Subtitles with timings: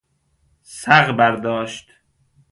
[0.63, 1.87] سَغ برداشت